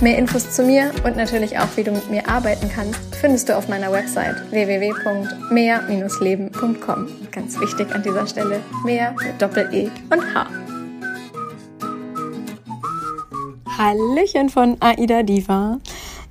Mehr 0.00 0.18
Infos 0.18 0.50
zu 0.50 0.64
mir 0.64 0.90
und 1.04 1.16
natürlich 1.16 1.56
auch, 1.58 1.68
wie 1.76 1.84
du 1.84 1.92
mit 1.92 2.10
mir 2.10 2.28
arbeiten 2.28 2.68
kannst, 2.74 2.98
findest 3.14 3.48
du 3.48 3.56
auf 3.56 3.68
meiner 3.68 3.92
Website 3.92 4.34
www.mehr-leben.com. 4.50 7.08
Ganz 7.30 7.60
wichtig 7.60 7.94
an 7.94 8.02
dieser 8.02 8.26
Stelle, 8.26 8.60
mehr 8.84 9.14
mit 9.24 9.40
Doppel-E 9.40 9.88
und 10.10 10.34
H. 10.34 10.48
Hallöchen 13.78 14.50
von 14.50 14.76
Aida 14.80 15.22
Diva. 15.22 15.78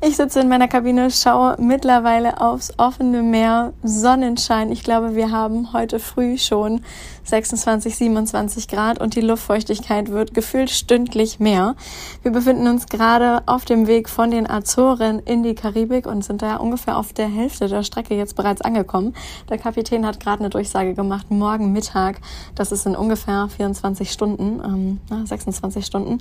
Ich 0.06 0.18
sitze 0.18 0.42
in 0.42 0.50
meiner 0.50 0.68
Kabine, 0.68 1.10
schaue 1.12 1.56
mittlerweile 1.60 2.42
aufs 2.42 2.74
offene 2.78 3.24
Meer, 3.24 3.72
Sonnenschein. 3.84 4.70
Ich 4.70 4.84
glaube, 4.84 5.16
wir 5.16 5.32
haben 5.32 5.72
heute 5.72 5.98
früh 6.00 6.38
schon 6.38 6.82
26, 7.24 7.96
27 7.96 8.68
Grad 8.68 9.00
und 9.00 9.16
die 9.16 9.22
Luftfeuchtigkeit 9.22 10.10
wird 10.10 10.34
gefühlt 10.34 10.70
stündlich 10.70 11.40
mehr. 11.40 11.76
Wir 12.22 12.32
befinden 12.32 12.68
uns 12.68 12.88
gerade 12.88 13.44
auf 13.46 13.66
dem 13.66 13.88
Weg 13.88 14.10
von 14.10 14.32
den 14.32 14.50
Azoren 14.50 15.20
in 15.20 15.44
die 15.44 15.56
Karibik 15.56 16.06
und 16.06 16.24
sind 16.24 16.42
da 16.42 16.58
ungefähr 16.58 16.98
auf 16.98 17.14
der 17.14 17.28
Hälfte 17.28 17.68
der 17.68 17.84
Strecke 17.84 18.16
jetzt 18.16 18.36
bereits 18.36 18.62
angekommen. 18.62 19.16
Der 19.50 19.58
Kapitän 19.58 20.06
hat 20.06 20.20
gerade 20.20 20.42
eine 20.42 20.50
Durchsage 20.50 20.94
gemacht, 20.94 21.32
morgen 21.32 21.72
Mittag, 21.72 22.20
das 22.56 22.72
ist 22.72 22.86
in 22.86 22.96
ungefähr 22.96 23.48
24 23.50 24.12
Stunden, 24.12 25.00
ähm, 25.12 25.26
26 25.26 25.86
Stunden, 25.86 26.20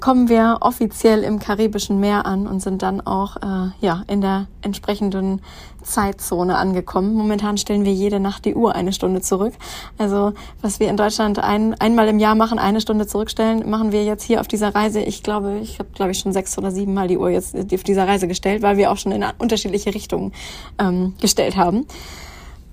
kommen 0.00 0.28
wir 0.28 0.58
offiziell 0.60 1.22
im 1.22 1.38
Karibischen 1.38 2.00
Meer 2.00 2.26
an 2.26 2.46
und 2.46 2.60
sind 2.60 2.82
dann 2.82 3.00
auch 3.00 3.36
äh, 3.36 3.70
ja, 3.80 4.02
in 4.06 4.20
der 4.20 4.48
entsprechenden 4.60 5.40
Zeitzone 5.84 6.56
angekommen. 6.56 7.14
Momentan 7.14 7.56
stellen 7.56 7.84
wir 7.84 7.92
jede 7.92 8.20
Nacht 8.20 8.44
die 8.44 8.54
Uhr 8.54 8.74
eine 8.74 8.92
Stunde 8.92 9.20
zurück. 9.20 9.54
Also 9.98 10.32
was 10.60 10.80
wir 10.80 10.88
in 10.88 10.96
Deutschland 10.96 11.38
ein, 11.38 11.74
einmal 11.74 12.08
im 12.08 12.18
Jahr 12.18 12.34
machen, 12.34 12.58
eine 12.58 12.80
Stunde 12.80 13.06
zurückstellen, 13.06 13.68
machen 13.68 13.92
wir 13.92 14.04
jetzt 14.04 14.24
hier 14.24 14.40
auf 14.40 14.48
dieser 14.48 14.74
Reise. 14.74 15.00
Ich 15.00 15.22
glaube, 15.22 15.58
ich 15.62 15.78
habe 15.78 15.90
glaube 15.94 16.12
ich 16.12 16.18
schon 16.18 16.32
sechs 16.32 16.56
oder 16.58 16.70
sieben 16.70 16.94
Mal 16.94 17.08
die 17.08 17.18
Uhr 17.18 17.30
jetzt 17.30 17.54
auf 17.54 17.82
dieser 17.82 18.08
Reise 18.08 18.28
gestellt, 18.28 18.62
weil 18.62 18.76
wir 18.76 18.90
auch 18.90 18.96
schon 18.96 19.12
in 19.12 19.24
unterschiedliche 19.38 19.94
Richtungen 19.94 20.32
ähm, 20.78 21.14
gestellt 21.20 21.56
haben. 21.56 21.86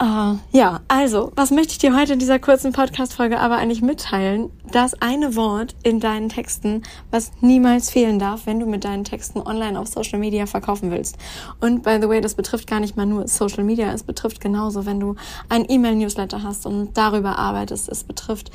Uh, 0.02 0.40
ja, 0.52 0.80
also, 0.88 1.32
was 1.36 1.52
möchte 1.52 1.74
ich 1.74 1.78
dir 1.78 1.96
heute 1.96 2.14
in 2.14 2.20
dieser 2.20 2.40
kurzen 2.40 2.72
Podcast-Folge 2.72 3.40
aber 3.40 3.58
eigentlich 3.58 3.84
mitteilen? 3.84 4.50
Das 4.72 5.00
eine 5.00 5.36
Wort 5.36 5.76
in 5.84 6.00
deinen 6.00 6.28
Texten, 6.28 6.82
was 7.12 7.32
niemals 7.42 7.92
fehlen 7.92 8.18
darf, 8.18 8.48
wenn 8.48 8.60
du 8.60 8.66
mit 8.66 8.84
deinen 8.84 9.04
Texten 9.04 9.40
online 9.42 9.80
auf 9.80 9.88
Social 9.88 10.18
Media 10.18 10.48
verkaufen 10.48 10.90
willst. 10.90 11.20
Und 11.60 11.84
by 11.84 12.00
the 12.02 12.10
way, 12.10 12.20
das 12.20 12.34
betrifft 12.34 12.66
gar 12.66 12.80
nicht 12.80 12.98
mal 12.98 13.06
nur 13.06 13.28
Social 13.28 13.64
Media, 13.64 13.94
es 13.94 14.02
betrifft 14.02 14.42
genauso, 14.42 14.88
wenn 14.88 15.00
du 15.00 15.18
ein 15.50 15.70
E-Mail-Newsletter 15.70 16.42
hast 16.42 16.66
und 16.66 16.98
darüber 16.98 17.38
arbeitest. 17.38 17.88
Es 17.88 18.04
betrifft 18.04 18.50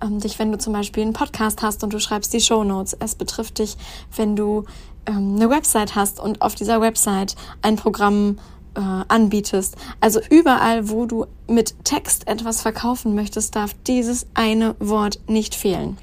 ähm, 0.00 0.20
dich, 0.20 0.38
wenn 0.38 0.52
du 0.52 0.58
zum 0.58 0.72
Beispiel 0.72 1.02
einen 1.02 1.14
Podcast 1.14 1.62
hast 1.62 1.82
und 1.82 1.92
du 1.92 1.98
schreibst 1.98 2.32
die 2.32 2.40
Show 2.40 2.62
Notes. 2.62 2.96
Es 3.00 3.16
betrifft 3.16 3.58
dich, 3.58 3.76
wenn 4.14 4.36
du 4.36 4.66
ähm, 5.06 5.34
eine 5.34 5.50
Website 5.50 5.96
hast 5.96 6.20
und 6.20 6.42
auf 6.42 6.54
dieser 6.54 6.80
Website 6.80 7.34
ein 7.60 7.74
Programm 7.74 8.36
äh, 8.74 8.80
anbietest. 9.08 9.76
Also 10.00 10.20
überall, 10.30 10.88
wo 10.88 11.06
du 11.06 11.26
mit 11.48 11.84
Text 11.84 12.28
etwas 12.28 12.62
verkaufen 12.62 13.14
möchtest, 13.14 13.56
darf 13.56 13.74
dieses 13.86 14.26
eine 14.34 14.74
Wort 14.78 15.20
nicht 15.28 15.54
fehlen. 15.54 15.98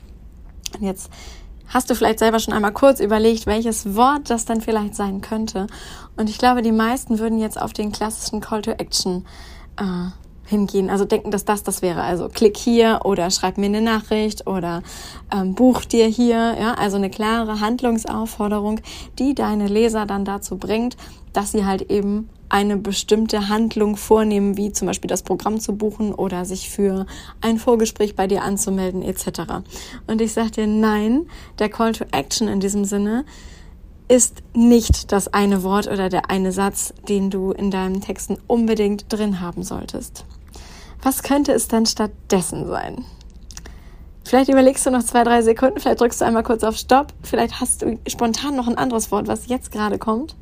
Und 0.78 0.86
jetzt 0.86 1.10
hast 1.68 1.90
du 1.90 1.96
vielleicht 1.96 2.20
selber 2.20 2.40
schon 2.40 2.54
einmal 2.54 2.74
kurz 2.74 3.00
überlegt, 3.00 3.46
welches 3.46 3.96
Wort 3.96 4.30
das 4.30 4.46
dann 4.46 4.62
vielleicht 4.62 4.96
sein 4.96 5.22
könnte. 5.22 5.68
Und 6.18 6.30
ich 6.30 6.38
glaube, 6.38 6.62
die 6.62 6.72
meisten 6.72 7.20
würden 7.20 7.40
jetzt 7.40 7.60
auf 7.60 7.74
den 7.74 7.92
klassischen 7.92 8.42
Call 8.42 8.62
to 8.62 8.72
Action 8.72 9.26
äh, 9.78 10.10
hingehen. 10.50 10.90
Also 10.90 11.06
denken, 11.06 11.32
dass 11.32 11.46
das 11.46 11.64
das 11.64 11.82
wäre. 11.82 12.02
Also 12.02 12.28
klick 12.28 12.58
hier 12.58 13.02
oder 13.06 13.30
schreib 13.32 13.58
mir 13.58 13.68
eine 13.68 13.82
Nachricht 13.82 14.48
oder 14.48 14.82
ähm, 15.32 15.54
buch 15.54 15.86
dir 15.86 16.08
hier. 16.08 16.56
Ja, 16.60 16.74
also 16.74 16.98
eine 16.98 17.10
klare 17.10 17.60
Handlungsaufforderung, 17.60 18.82
die 19.20 19.36
deine 19.36 19.68
Leser 19.68 20.06
dann 20.06 20.26
dazu 20.26 20.58
bringt, 20.58 20.98
dass 21.34 21.52
sie 21.52 21.66
halt 21.66 21.90
eben 21.92 22.30
eine 22.50 22.78
bestimmte 22.78 23.48
Handlung 23.48 23.96
vornehmen, 23.96 24.58
wie 24.58 24.72
zum 24.72 24.88
Beispiel 24.88 25.08
das 25.08 25.22
Programm 25.22 25.60
zu 25.60 25.76
buchen 25.76 26.14
oder 26.14 26.46
sich 26.46 26.70
für 26.70 27.06
ein 27.42 27.60
Vorgespräch 27.60 28.16
bei 28.16 28.28
dir 28.28 28.44
anzumelden 28.44 29.04
etc. 29.04 29.42
Und 30.08 30.20
ich 30.20 30.34
sage 30.34 30.52
dir, 30.52 30.68
nein, 30.68 31.28
der 31.60 31.70
Call 31.70 31.94
to 31.94 32.06
Action 32.12 32.48
in 32.48 32.60
diesem 32.60 32.86
Sinne 32.86 33.26
ist 34.08 34.42
nicht 34.56 35.12
das 35.12 35.32
eine 35.32 35.62
Wort 35.62 35.88
oder 35.88 36.10
der 36.10 36.32
eine 36.32 36.52
Satz, 36.52 36.94
den 37.08 37.30
du 37.30 37.52
in 37.52 37.70
deinen 37.70 38.02
Texten 38.02 38.38
unbedingt 38.48 39.06
drin 39.14 39.40
haben 39.40 39.64
solltest. 39.64 40.26
Was 41.04 41.22
könnte 41.22 41.54
es 41.54 41.68
dann 41.68 41.86
stattdessen 41.86 42.68
sein? 42.68 43.06
Vielleicht 44.26 44.50
überlegst 44.50 44.86
du 44.86 44.92
noch 44.92 45.04
zwei, 45.04 45.24
drei 45.24 45.42
Sekunden, 45.44 45.80
vielleicht 45.80 46.02
drückst 46.02 46.22
du 46.22 46.26
einmal 46.26 46.44
kurz 46.44 46.64
auf 46.64 46.76
Stopp, 46.76 47.14
vielleicht 47.24 47.62
hast 47.62 47.84
du 47.84 48.00
spontan 48.08 48.56
noch 48.56 48.68
ein 48.68 48.78
anderes 48.78 49.12
Wort, 49.12 49.28
was 49.28 49.48
jetzt 49.48 49.72
gerade 49.72 49.98
kommt. 49.98 50.36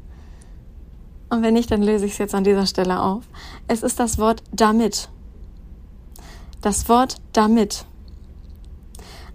Und 1.29 1.41
wenn 1.41 1.53
nicht, 1.53 1.71
dann 1.71 1.83
löse 1.83 2.05
ich 2.05 2.13
es 2.13 2.17
jetzt 2.17 2.35
an 2.35 2.43
dieser 2.43 2.65
Stelle 2.65 3.01
auf. 3.01 3.23
Es 3.67 3.83
ist 3.83 3.99
das 3.99 4.17
Wort 4.17 4.43
damit. 4.51 5.09
Das 6.61 6.87
Wort 6.89 7.17
damit. 7.33 7.85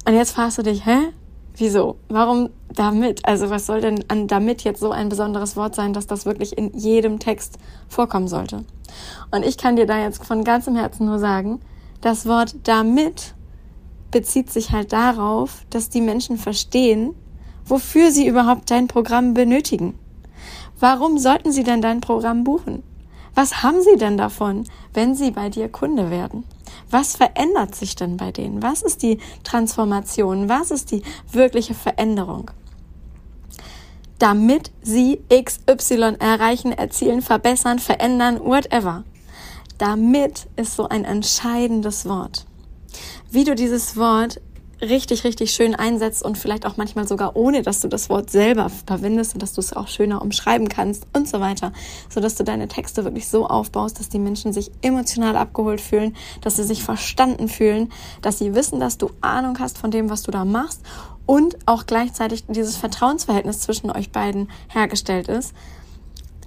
Und 0.06 0.14
jetzt 0.14 0.32
fragst 0.32 0.58
du 0.58 0.62
dich, 0.62 0.84
hä? 0.86 1.12
Wieso? 1.56 1.96
Warum 2.08 2.48
damit? 2.74 3.26
Also 3.26 3.50
was 3.50 3.66
soll 3.66 3.82
denn 3.82 4.04
an 4.08 4.26
damit 4.26 4.64
jetzt 4.64 4.80
so 4.80 4.90
ein 4.90 5.10
besonderes 5.10 5.54
Wort 5.56 5.74
sein, 5.74 5.92
dass 5.92 6.06
das 6.06 6.24
wirklich 6.24 6.56
in 6.56 6.76
jedem 6.76 7.18
Text 7.18 7.58
vorkommen 7.88 8.26
sollte? 8.26 8.64
Und 9.30 9.44
ich 9.44 9.58
kann 9.58 9.76
dir 9.76 9.86
da 9.86 10.02
jetzt 10.02 10.24
von 10.24 10.44
ganzem 10.44 10.76
Herzen 10.76 11.06
nur 11.06 11.18
sagen, 11.18 11.60
das 12.00 12.26
Wort 12.26 12.56
damit 12.64 13.34
bezieht 14.10 14.50
sich 14.50 14.72
halt 14.72 14.92
darauf, 14.92 15.64
dass 15.70 15.88
die 15.88 16.00
Menschen 16.00 16.36
verstehen, 16.36 17.14
wofür 17.64 18.10
sie 18.10 18.26
überhaupt 18.26 18.70
dein 18.70 18.88
Programm 18.88 19.34
benötigen. 19.34 19.98
Warum 20.82 21.16
sollten 21.16 21.52
sie 21.52 21.62
denn 21.62 21.80
dein 21.80 22.00
Programm 22.00 22.42
buchen? 22.42 22.82
Was 23.36 23.62
haben 23.62 23.82
sie 23.82 23.96
denn 23.96 24.16
davon, 24.16 24.64
wenn 24.92 25.14
sie 25.14 25.30
bei 25.30 25.48
dir 25.48 25.68
Kunde 25.68 26.10
werden? 26.10 26.42
Was 26.90 27.14
verändert 27.14 27.76
sich 27.76 27.94
denn 27.94 28.16
bei 28.16 28.32
denen? 28.32 28.64
Was 28.64 28.82
ist 28.82 29.04
die 29.04 29.18
Transformation? 29.44 30.48
Was 30.48 30.72
ist 30.72 30.90
die 30.90 31.04
wirkliche 31.30 31.74
Veränderung? 31.74 32.50
Damit 34.18 34.72
sie 34.82 35.20
XY 35.32 36.16
erreichen, 36.18 36.72
erzielen, 36.72 37.22
verbessern, 37.22 37.78
verändern, 37.78 38.40
whatever. 38.40 39.04
Damit 39.78 40.48
ist 40.56 40.74
so 40.74 40.88
ein 40.88 41.04
entscheidendes 41.04 42.06
Wort. 42.06 42.44
Wie 43.30 43.44
du 43.44 43.54
dieses 43.54 43.96
Wort 43.96 44.40
richtig, 44.82 45.24
richtig 45.24 45.52
schön 45.52 45.74
einsetzt 45.74 46.24
und 46.24 46.36
vielleicht 46.36 46.66
auch 46.66 46.76
manchmal 46.76 47.06
sogar 47.06 47.36
ohne, 47.36 47.62
dass 47.62 47.80
du 47.80 47.88
das 47.88 48.10
Wort 48.10 48.30
selber 48.30 48.70
verwendest 48.86 49.34
und 49.34 49.42
dass 49.42 49.52
du 49.52 49.60
es 49.60 49.72
auch 49.72 49.88
schöner 49.88 50.20
umschreiben 50.20 50.68
kannst 50.68 51.06
und 51.12 51.28
so 51.28 51.40
weiter, 51.40 51.72
so 52.08 52.20
dass 52.20 52.34
du 52.34 52.44
deine 52.44 52.68
Texte 52.68 53.04
wirklich 53.04 53.28
so 53.28 53.46
aufbaust, 53.46 54.00
dass 54.00 54.08
die 54.08 54.18
Menschen 54.18 54.52
sich 54.52 54.70
emotional 54.82 55.36
abgeholt 55.36 55.80
fühlen, 55.80 56.16
dass 56.40 56.56
sie 56.56 56.64
sich 56.64 56.82
verstanden 56.82 57.48
fühlen, 57.48 57.92
dass 58.20 58.38
sie 58.38 58.54
wissen, 58.54 58.80
dass 58.80 58.98
du 58.98 59.10
Ahnung 59.20 59.58
hast 59.60 59.78
von 59.78 59.90
dem, 59.90 60.10
was 60.10 60.22
du 60.22 60.30
da 60.30 60.44
machst 60.44 60.80
und 61.26 61.56
auch 61.66 61.86
gleichzeitig 61.86 62.44
dieses 62.48 62.76
Vertrauensverhältnis 62.76 63.60
zwischen 63.60 63.90
euch 63.90 64.10
beiden 64.10 64.50
hergestellt 64.68 65.28
ist 65.28 65.54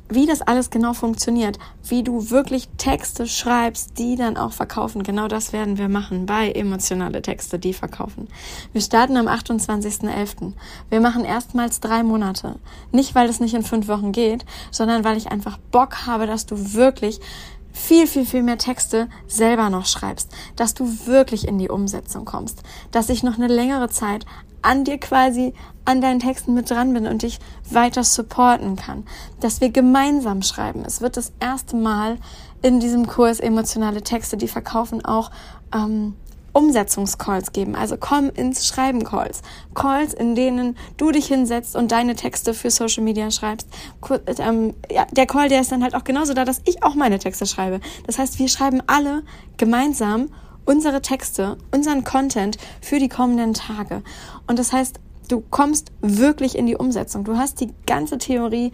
wie 0.09 0.25
das 0.25 0.41
alles 0.41 0.69
genau 0.69 0.93
funktioniert, 0.93 1.57
wie 1.87 2.03
du 2.03 2.29
wirklich 2.29 2.67
Texte 2.77 3.27
schreibst, 3.27 3.97
die 3.97 4.15
dann 4.15 4.37
auch 4.37 4.53
verkaufen. 4.53 5.03
Genau 5.03 5.27
das 5.27 5.51
werden 5.51 5.77
wir 5.77 5.89
machen 5.89 6.25
bei 6.25 6.51
emotionale 6.51 7.21
Texte, 7.21 7.57
die 7.57 7.73
verkaufen. 7.73 8.27
Wir 8.71 8.81
starten 8.81 9.17
am 9.17 9.27
28.11. 9.27 10.53
Wir 10.89 11.01
machen 11.01 11.25
erstmals 11.25 11.79
drei 11.79 12.03
Monate. 12.03 12.59
Nicht, 12.91 13.15
weil 13.15 13.29
es 13.29 13.39
nicht 13.39 13.55
in 13.55 13.63
fünf 13.63 13.87
Wochen 13.87 14.11
geht, 14.11 14.45
sondern 14.71 15.03
weil 15.03 15.17
ich 15.17 15.31
einfach 15.31 15.57
Bock 15.71 16.05
habe, 16.05 16.27
dass 16.27 16.45
du 16.45 16.73
wirklich 16.73 17.19
viel, 17.75 18.07
viel, 18.07 18.25
viel 18.25 18.41
mehr 18.41 18.57
Texte 18.57 19.09
selber 19.27 19.69
noch 19.69 19.85
schreibst, 19.85 20.31
dass 20.55 20.73
du 20.73 21.05
wirklich 21.05 21.47
in 21.47 21.57
die 21.57 21.69
Umsetzung 21.69 22.23
kommst, 22.23 22.63
dass 22.91 23.09
ich 23.09 23.21
noch 23.21 23.35
eine 23.35 23.47
längere 23.47 23.89
Zeit 23.89 24.25
an 24.65 24.83
dir 24.83 24.97
quasi, 24.97 25.53
an 25.85 26.01
deinen 26.01 26.19
Texten 26.19 26.53
mit 26.53 26.69
dran 26.69 26.93
bin 26.93 27.07
und 27.07 27.21
dich 27.21 27.39
weiter 27.69 28.03
supporten 28.03 28.75
kann. 28.75 29.05
Dass 29.39 29.61
wir 29.61 29.69
gemeinsam 29.69 30.41
schreiben. 30.41 30.83
Es 30.85 31.01
wird 31.01 31.17
das 31.17 31.31
erste 31.39 31.75
Mal 31.75 32.17
in 32.61 32.79
diesem 32.79 33.07
Kurs 33.07 33.39
emotionale 33.39 34.01
Texte, 34.01 34.37
die 34.37 34.47
verkaufen, 34.47 35.05
auch 35.05 35.29
ähm, 35.73 36.15
Umsetzungscalls 36.55 37.51
geben. 37.51 37.75
Also 37.75 37.97
komm 37.99 38.29
ins 38.29 38.65
Schreiben 38.65 39.03
Calls. 39.03 39.41
Calls, 39.73 40.13
in 40.13 40.35
denen 40.35 40.77
du 40.95 41.11
dich 41.11 41.27
hinsetzt 41.27 41.75
und 41.75 41.91
deine 41.91 42.15
Texte 42.15 42.53
für 42.53 42.71
Social 42.71 43.03
Media 43.03 43.29
schreibst. 43.29 43.67
Ähm, 44.37 44.73
der 45.11 45.25
Call, 45.25 45.49
der 45.49 45.61
ist 45.61 45.71
dann 45.71 45.83
halt 45.83 45.93
auch 45.95 46.05
genauso 46.05 46.33
da, 46.33 46.45
dass 46.45 46.61
ich 46.65 46.81
auch 46.81 46.95
meine 46.95 47.19
Texte 47.19 47.45
schreibe. 47.45 47.81
Das 48.07 48.17
heißt, 48.17 48.39
wir 48.39 48.47
schreiben 48.47 48.81
alle 48.87 49.23
gemeinsam 49.57 50.29
unsere 50.65 51.01
Texte, 51.01 51.57
unseren 51.71 52.03
Content 52.03 52.57
für 52.81 52.99
die 52.99 53.09
kommenden 53.09 53.53
Tage. 53.53 54.03
Und 54.47 54.59
das 54.59 54.73
heißt, 54.73 54.99
du 55.29 55.41
kommst 55.41 55.91
wirklich 56.01 56.57
in 56.57 56.65
die 56.65 56.75
Umsetzung. 56.75 57.23
Du 57.23 57.37
hast 57.37 57.59
die 57.61 57.73
ganze 57.85 58.17
Theorie 58.17 58.71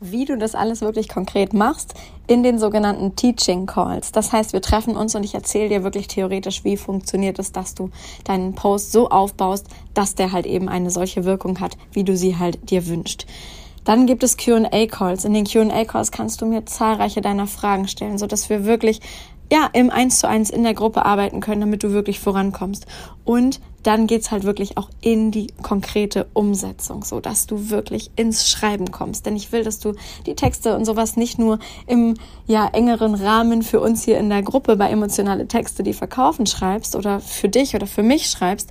wie 0.00 0.24
du 0.24 0.36
das 0.38 0.54
alles 0.54 0.80
wirklich 0.80 1.08
konkret 1.08 1.52
machst, 1.52 1.94
in 2.26 2.42
den 2.42 2.58
sogenannten 2.58 3.16
Teaching 3.16 3.66
Calls. 3.66 4.12
Das 4.12 4.32
heißt, 4.32 4.52
wir 4.52 4.62
treffen 4.62 4.96
uns 4.96 5.14
und 5.14 5.24
ich 5.24 5.34
erzähle 5.34 5.68
dir 5.68 5.84
wirklich 5.84 6.08
theoretisch, 6.08 6.64
wie 6.64 6.78
funktioniert 6.78 7.38
es, 7.38 7.52
dass 7.52 7.74
du 7.74 7.90
deinen 8.24 8.54
Post 8.54 8.92
so 8.92 9.10
aufbaust, 9.10 9.66
dass 9.92 10.14
der 10.14 10.32
halt 10.32 10.46
eben 10.46 10.68
eine 10.68 10.90
solche 10.90 11.24
Wirkung 11.24 11.60
hat, 11.60 11.76
wie 11.92 12.04
du 12.04 12.16
sie 12.16 12.38
halt 12.38 12.70
dir 12.70 12.86
wünscht. 12.86 13.26
Dann 13.84 14.06
gibt 14.06 14.22
es 14.22 14.36
Q&A-Calls. 14.36 15.24
In 15.24 15.34
den 15.34 15.46
Q&A-Calls 15.46 16.10
kannst 16.12 16.40
du 16.40 16.46
mir 16.46 16.64
zahlreiche 16.66 17.20
deiner 17.20 17.46
Fragen 17.46 17.88
stellen, 17.88 18.18
so 18.18 18.26
dass 18.26 18.48
wir 18.48 18.64
wirklich 18.64 19.00
ja, 19.52 19.68
im 19.72 19.90
Eins 19.90 20.20
zu 20.20 20.28
eins 20.28 20.50
in 20.50 20.62
der 20.62 20.74
Gruppe 20.74 21.04
arbeiten 21.04 21.40
können, 21.40 21.60
damit 21.60 21.82
du 21.82 21.92
wirklich 21.92 22.20
vorankommst. 22.20 22.86
Und 23.24 23.60
dann 23.82 24.06
geht's 24.06 24.30
halt 24.30 24.44
wirklich 24.44 24.76
auch 24.76 24.90
in 25.00 25.30
die 25.30 25.48
konkrete 25.62 26.26
Umsetzung, 26.34 27.02
so 27.02 27.20
dass 27.20 27.46
du 27.46 27.70
wirklich 27.70 28.10
ins 28.16 28.48
Schreiben 28.48 28.90
kommst. 28.90 29.26
Denn 29.26 29.36
ich 29.36 29.52
will, 29.52 29.64
dass 29.64 29.78
du 29.78 29.94
die 30.26 30.34
Texte 30.34 30.76
und 30.76 30.84
sowas 30.84 31.16
nicht 31.16 31.38
nur 31.38 31.58
im 31.86 32.14
ja 32.46 32.68
engeren 32.68 33.14
Rahmen 33.14 33.62
für 33.62 33.80
uns 33.80 34.04
hier 34.04 34.18
in 34.18 34.28
der 34.28 34.42
Gruppe 34.42 34.76
bei 34.76 34.90
emotionale 34.90 35.48
Texte, 35.48 35.82
die 35.82 35.94
verkaufen 35.94 36.46
schreibst 36.46 36.94
oder 36.94 37.20
für 37.20 37.48
dich 37.48 37.74
oder 37.74 37.86
für 37.86 38.02
mich 38.02 38.26
schreibst, 38.26 38.70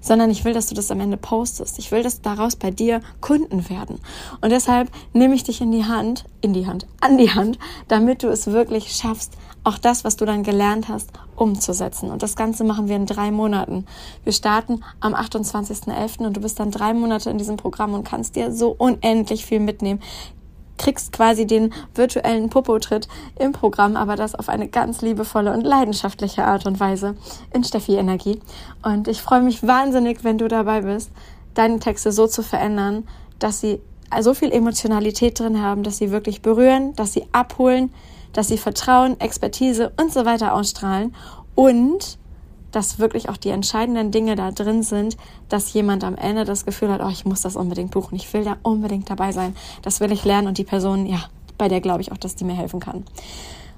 sondern 0.00 0.30
ich 0.30 0.44
will, 0.44 0.54
dass 0.54 0.66
du 0.66 0.74
das 0.74 0.90
am 0.90 1.00
Ende 1.00 1.16
postest. 1.16 1.78
Ich 1.78 1.90
will, 1.90 2.02
dass 2.02 2.22
daraus 2.22 2.56
bei 2.56 2.70
dir 2.70 3.00
Kunden 3.20 3.68
werden. 3.68 4.00
Und 4.40 4.50
deshalb 4.50 4.90
nehme 5.12 5.34
ich 5.34 5.44
dich 5.44 5.60
in 5.60 5.72
die 5.72 5.84
Hand, 5.84 6.24
in 6.40 6.52
die 6.52 6.66
Hand, 6.66 6.86
an 7.00 7.18
die 7.18 7.30
Hand, 7.30 7.58
damit 7.88 8.22
du 8.22 8.28
es 8.28 8.46
wirklich 8.46 8.92
schaffst, 8.92 9.34
auch 9.64 9.78
das, 9.78 10.04
was 10.04 10.16
du 10.16 10.24
dann 10.24 10.44
gelernt 10.44 10.88
hast, 10.88 11.10
umzusetzen. 11.36 12.10
Und 12.10 12.22
das 12.22 12.36
Ganze 12.36 12.64
machen 12.64 12.88
wir 12.88 12.96
in 12.96 13.06
drei 13.06 13.30
Monaten. 13.30 13.86
Wir 14.24 14.32
starten 14.32 14.82
am 15.00 15.14
28.11. 15.14 16.26
und 16.26 16.36
du 16.36 16.40
bist 16.40 16.58
dann 16.58 16.70
drei 16.70 16.94
Monate 16.94 17.30
in 17.30 17.38
diesem 17.38 17.56
Programm 17.56 17.92
und 17.94 18.04
kannst 18.04 18.36
dir 18.36 18.52
so 18.52 18.74
unendlich 18.76 19.44
viel 19.44 19.60
mitnehmen 19.60 20.00
kriegst 20.78 21.12
quasi 21.12 21.46
den 21.46 21.74
virtuellen 21.94 22.48
Popotritt 22.48 23.08
im 23.38 23.52
Programm, 23.52 23.96
aber 23.96 24.16
das 24.16 24.34
auf 24.34 24.48
eine 24.48 24.68
ganz 24.68 25.02
liebevolle 25.02 25.52
und 25.52 25.62
leidenschaftliche 25.62 26.44
Art 26.44 26.66
und 26.66 26.80
Weise 26.80 27.16
in 27.52 27.64
Steffi 27.64 27.96
Energie. 27.96 28.40
Und 28.82 29.08
ich 29.08 29.20
freue 29.20 29.42
mich 29.42 29.66
wahnsinnig, 29.66 30.24
wenn 30.24 30.38
du 30.38 30.48
dabei 30.48 30.82
bist, 30.82 31.10
deine 31.54 31.80
Texte 31.80 32.12
so 32.12 32.26
zu 32.26 32.42
verändern, 32.42 33.06
dass 33.38 33.60
sie 33.60 33.80
so 34.20 34.32
viel 34.32 34.52
Emotionalität 34.52 35.38
drin 35.38 35.60
haben, 35.60 35.82
dass 35.82 35.98
sie 35.98 36.10
wirklich 36.10 36.40
berühren, 36.40 36.94
dass 36.94 37.12
sie 37.12 37.26
abholen, 37.32 37.92
dass 38.32 38.48
sie 38.48 38.58
Vertrauen, 38.58 39.20
Expertise 39.20 39.92
und 40.00 40.12
so 40.12 40.24
weiter 40.24 40.54
ausstrahlen 40.54 41.14
und 41.54 42.18
dass 42.72 42.98
wirklich 42.98 43.28
auch 43.28 43.36
die 43.36 43.50
entscheidenden 43.50 44.10
Dinge 44.10 44.36
da 44.36 44.50
drin 44.50 44.82
sind, 44.82 45.16
dass 45.48 45.72
jemand 45.72 46.04
am 46.04 46.16
Ende 46.16 46.44
das 46.44 46.64
Gefühl 46.64 46.90
hat, 46.90 47.00
oh, 47.02 47.08
ich 47.08 47.24
muss 47.24 47.42
das 47.42 47.56
unbedingt 47.56 47.90
buchen, 47.90 48.16
ich 48.16 48.32
will 48.32 48.44
da 48.44 48.56
unbedingt 48.62 49.10
dabei 49.10 49.32
sein, 49.32 49.56
das 49.82 50.00
will 50.00 50.12
ich 50.12 50.24
lernen 50.24 50.48
und 50.48 50.58
die 50.58 50.64
Person, 50.64 51.06
ja, 51.06 51.24
bei 51.56 51.68
der 51.68 51.80
glaube 51.80 52.00
ich 52.00 52.12
auch, 52.12 52.18
dass 52.18 52.36
die 52.36 52.44
mir 52.44 52.54
helfen 52.54 52.80
kann. 52.80 53.04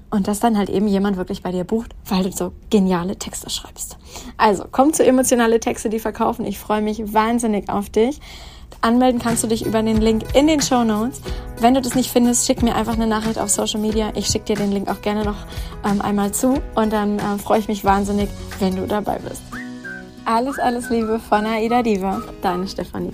Und 0.09 0.27
dass 0.27 0.41
dann 0.41 0.57
halt 0.57 0.69
eben 0.69 0.89
jemand 0.89 1.15
wirklich 1.15 1.41
bei 1.41 1.53
dir 1.53 1.63
bucht, 1.63 1.95
weil 2.05 2.23
du 2.23 2.31
so 2.33 2.51
geniale 2.69 3.15
Texte 3.15 3.49
schreibst. 3.49 3.97
Also, 4.35 4.65
komm 4.69 4.91
zu 4.91 5.05
emotionale 5.05 5.61
Texte, 5.61 5.89
die 5.89 5.99
verkaufen. 5.99 6.45
Ich 6.45 6.59
freue 6.59 6.81
mich 6.81 7.13
wahnsinnig 7.13 7.69
auf 7.69 7.89
dich. 7.89 8.19
Anmelden 8.81 9.19
kannst 9.21 9.43
du 9.43 9.47
dich 9.47 9.65
über 9.65 9.83
den 9.83 9.97
Link 9.97 10.23
in 10.33 10.47
den 10.47 10.61
Show 10.61 10.83
Notes. 10.83 11.21
Wenn 11.59 11.73
du 11.73 11.81
das 11.81 11.95
nicht 11.95 12.11
findest, 12.11 12.47
schick 12.47 12.63
mir 12.63 12.75
einfach 12.75 12.93
eine 12.93 13.07
Nachricht 13.07 13.37
auf 13.37 13.49
Social 13.49 13.79
Media. 13.79 14.11
Ich 14.15 14.27
schicke 14.27 14.45
dir 14.45 14.55
den 14.55 14.71
Link 14.71 14.89
auch 14.89 15.01
gerne 15.01 15.25
noch 15.25 15.45
ähm, 15.85 16.01
einmal 16.01 16.31
zu 16.31 16.61
und 16.75 16.91
dann 16.91 17.19
äh, 17.19 17.37
freue 17.37 17.59
ich 17.59 17.67
mich 17.67 17.83
wahnsinnig, 17.83 18.29
wenn 18.59 18.75
du 18.75 18.87
dabei 18.87 19.19
bist. 19.19 19.43
Alles, 20.25 20.59
alles 20.59 20.89
Liebe 20.89 21.19
von 21.19 21.45
Aida 21.45 21.83
Diva, 21.83 22.21
deine 22.41 22.67
Stefanie. 22.67 23.13